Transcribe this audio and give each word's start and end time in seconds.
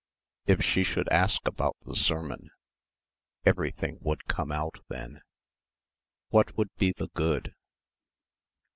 If 0.47 0.63
she 0.65 0.83
should 0.83 1.07
ask 1.09 1.45
about 1.47 1.77
the 1.81 1.95
sermon? 1.95 2.49
Everything 3.45 3.99
would 4.01 4.25
come 4.25 4.51
out 4.51 4.79
then. 4.89 5.21
What 6.29 6.57
would 6.57 6.73
be 6.79 6.91
the 6.91 7.09
good? 7.09 7.53